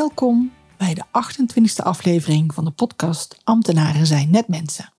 [0.00, 4.92] Welkom bij de 28e aflevering van de podcast Ambtenaren zijn net mensen.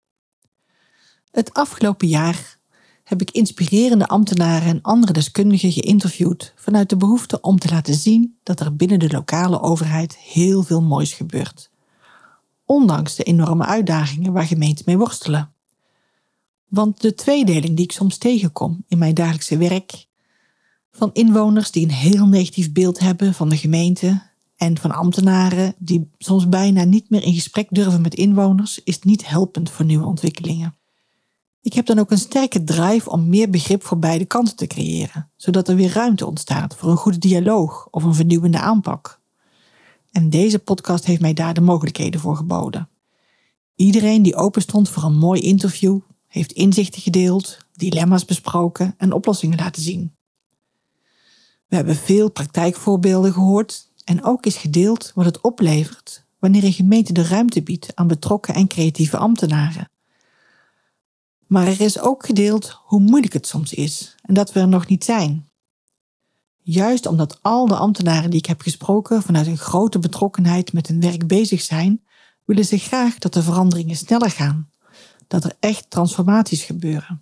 [1.31, 2.59] Het afgelopen jaar
[3.03, 8.37] heb ik inspirerende ambtenaren en andere deskundigen geïnterviewd vanuit de behoefte om te laten zien
[8.43, 11.71] dat er binnen de lokale overheid heel veel moois gebeurt.
[12.65, 15.53] Ondanks de enorme uitdagingen waar gemeenten mee worstelen.
[16.67, 20.07] Want de tweedeling die ik soms tegenkom in mijn dagelijkse werk,
[20.91, 24.29] van inwoners die een heel negatief beeld hebben van de gemeente
[24.61, 29.27] en van ambtenaren die soms bijna niet meer in gesprek durven met inwoners, is niet
[29.27, 30.75] helpend voor nieuwe ontwikkelingen.
[31.61, 35.29] Ik heb dan ook een sterke drive om meer begrip voor beide kanten te creëren,
[35.35, 39.19] zodat er weer ruimte ontstaat voor een goede dialoog of een vernieuwende aanpak.
[40.11, 42.89] En deze podcast heeft mij daar de mogelijkheden voor geboden.
[43.75, 49.57] Iedereen die open stond voor een mooi interview, heeft inzichten gedeeld, dilemma's besproken en oplossingen
[49.57, 50.15] laten zien.
[51.67, 57.13] We hebben veel praktijkvoorbeelden gehoord en ook is gedeeld wat het oplevert wanneer een gemeente
[57.13, 59.89] de ruimte biedt aan betrokken en creatieve ambtenaren.
[61.47, 64.87] Maar er is ook gedeeld hoe moeilijk het soms is en dat we er nog
[64.87, 65.49] niet zijn.
[66.61, 71.01] Juist omdat al de ambtenaren die ik heb gesproken vanuit een grote betrokkenheid met hun
[71.01, 72.01] werk bezig zijn,
[72.45, 74.69] willen ze graag dat de veranderingen sneller gaan,
[75.27, 77.21] dat er echt transformaties gebeuren.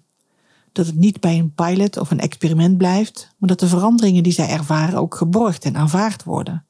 [0.72, 4.34] Dat het niet bij een pilot of een experiment blijft, maar dat de veranderingen die
[4.34, 6.68] zij ervaren ook geborgd en aanvaard worden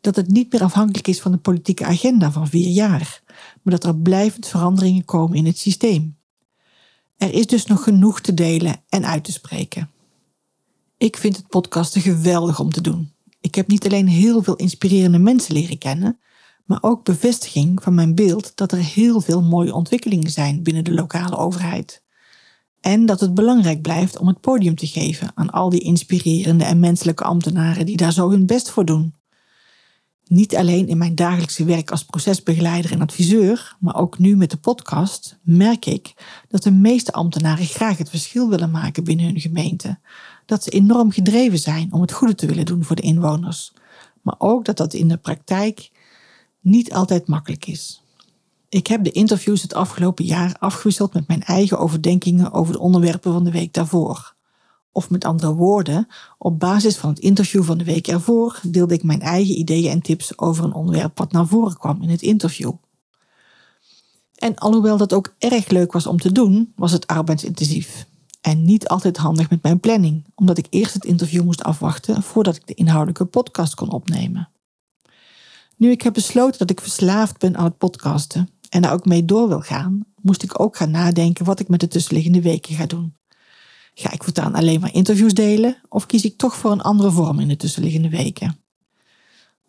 [0.00, 3.22] dat het niet meer afhankelijk is van de politieke agenda van vier jaar,
[3.62, 6.16] maar dat er blijvend veranderingen komen in het systeem.
[7.16, 9.90] Er is dus nog genoeg te delen en uit te spreken.
[10.98, 13.12] Ik vind het podcasten geweldig om te doen.
[13.40, 16.18] Ik heb niet alleen heel veel inspirerende mensen leren kennen,
[16.64, 20.94] maar ook bevestiging van mijn beeld dat er heel veel mooie ontwikkelingen zijn binnen de
[20.94, 22.02] lokale overheid.
[22.80, 26.80] En dat het belangrijk blijft om het podium te geven aan al die inspirerende en
[26.80, 29.14] menselijke ambtenaren die daar zo hun best voor doen.
[30.28, 34.56] Niet alleen in mijn dagelijkse werk als procesbegeleider en adviseur, maar ook nu met de
[34.56, 36.14] podcast, merk ik
[36.48, 39.98] dat de meeste ambtenaren graag het verschil willen maken binnen hun gemeente.
[40.46, 43.72] Dat ze enorm gedreven zijn om het goede te willen doen voor de inwoners.
[44.22, 45.90] Maar ook dat dat in de praktijk
[46.60, 48.02] niet altijd makkelijk is.
[48.68, 53.32] Ik heb de interviews het afgelopen jaar afgewisseld met mijn eigen overdenkingen over de onderwerpen
[53.32, 54.36] van de week daarvoor.
[54.98, 59.02] Of met andere woorden, op basis van het interview van de week ervoor deelde ik
[59.02, 62.72] mijn eigen ideeën en tips over een onderwerp wat naar voren kwam in het interview.
[64.34, 68.06] En alhoewel dat ook erg leuk was om te doen, was het arbeidsintensief.
[68.40, 72.56] En niet altijd handig met mijn planning, omdat ik eerst het interview moest afwachten voordat
[72.56, 74.48] ik de inhoudelijke podcast kon opnemen.
[75.76, 79.24] Nu ik heb besloten dat ik verslaafd ben aan het podcasten en daar ook mee
[79.24, 82.86] door wil gaan, moest ik ook gaan nadenken wat ik met de tussenliggende weken ga
[82.86, 83.17] doen.
[84.00, 87.40] Ga ik voortaan alleen maar interviews delen of kies ik toch voor een andere vorm
[87.40, 88.60] in de tussenliggende weken?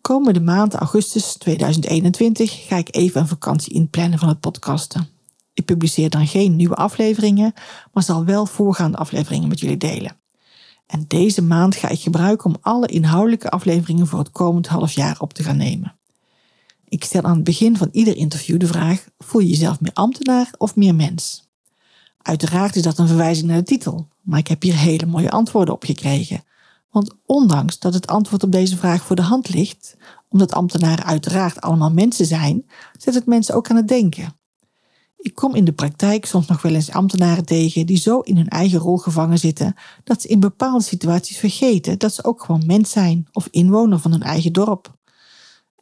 [0.00, 5.08] Komende maand augustus 2021 ga ik even een vakantie inplannen van het podcasten.
[5.54, 7.52] Ik publiceer dan geen nieuwe afleveringen,
[7.92, 10.16] maar zal wel voorgaande afleveringen met jullie delen.
[10.86, 15.20] En deze maand ga ik gebruiken om alle inhoudelijke afleveringen voor het komend half jaar
[15.20, 15.96] op te gaan nemen.
[16.88, 20.54] Ik stel aan het begin van ieder interview de vraag: voel je jezelf meer ambtenaar
[20.58, 21.49] of meer mens?
[22.22, 25.74] Uiteraard is dat een verwijzing naar de titel, maar ik heb hier hele mooie antwoorden
[25.74, 26.44] op gekregen.
[26.90, 29.96] Want ondanks dat het antwoord op deze vraag voor de hand ligt,
[30.28, 32.66] omdat ambtenaren uiteraard allemaal mensen zijn,
[32.98, 34.38] zet het mensen ook aan het denken.
[35.16, 38.48] Ik kom in de praktijk soms nog wel eens ambtenaren tegen die zo in hun
[38.48, 39.74] eigen rol gevangen zitten
[40.04, 44.10] dat ze in bepaalde situaties vergeten dat ze ook gewoon mens zijn of inwoner van
[44.10, 44.98] hun eigen dorp.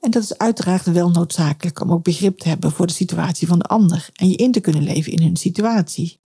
[0.00, 3.58] En dat is uiteraard wel noodzakelijk om ook begrip te hebben voor de situatie van
[3.58, 6.20] de ander en je in te kunnen leven in hun situatie.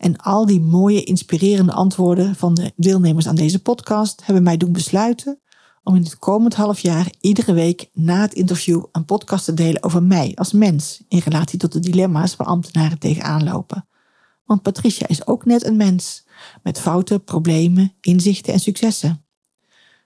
[0.00, 4.72] En al die mooie, inspirerende antwoorden van de deelnemers aan deze podcast hebben mij doen
[4.72, 5.40] besluiten
[5.82, 9.82] om in het komend half jaar iedere week na het interview een podcast te delen
[9.82, 13.88] over mij als mens in relatie tot de dilemma's waar ambtenaren tegenaan lopen.
[14.44, 16.26] Want Patricia is ook net een mens,
[16.62, 19.24] met fouten, problemen, inzichten en successen.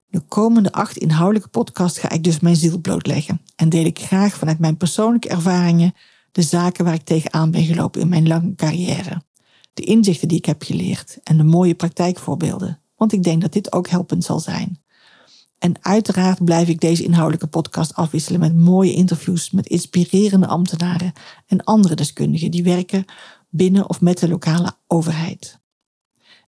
[0.07, 4.35] De komende acht inhoudelijke podcasts ga ik dus mijn ziel blootleggen en deel ik graag
[4.35, 5.95] vanuit mijn persoonlijke ervaringen
[6.33, 9.23] de zaken waar ik tegenaan ben gelopen in mijn lange carrière,
[9.75, 13.73] de inzichten die ik heb geleerd en de mooie praktijkvoorbeelden, want ik denk dat dit
[13.73, 14.83] ook helpend zal zijn.
[15.59, 21.13] En uiteraard blijf ik deze inhoudelijke podcast afwisselen met mooie interviews met inspirerende ambtenaren
[21.47, 23.05] en andere deskundigen die werken
[23.49, 25.59] binnen of met de lokale overheid.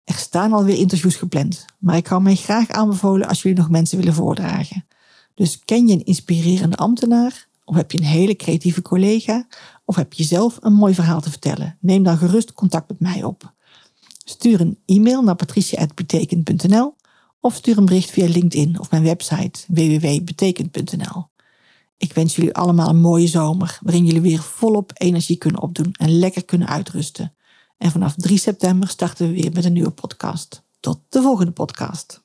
[0.04, 3.98] Er staan alweer interviews gepland, maar ik hou mij graag aanbevolen als jullie nog mensen
[3.98, 4.86] willen voordragen.
[5.33, 7.48] Dus ken je een inspirerende ambtenaar?
[7.66, 9.48] Of heb je een hele creatieve collega?
[9.86, 11.78] Of heb je zelf een mooi verhaal te vertellen?
[11.80, 13.54] Neem dan gerust contact met mij op.
[14.24, 16.96] Stuur een e-mail naar patricia.betekent.nl
[17.40, 21.28] of stuur een bericht via LinkedIn of mijn website www.betekent.nl.
[21.98, 26.20] Ik wens jullie allemaal een mooie zomer waarin jullie weer volop energie kunnen opdoen en
[26.20, 27.34] lekker kunnen uitrusten.
[27.78, 30.64] En vanaf 3 september starten we weer met een nieuwe podcast.
[30.80, 32.25] Tot de volgende podcast.